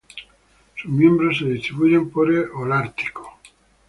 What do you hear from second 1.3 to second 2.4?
se distribuyen por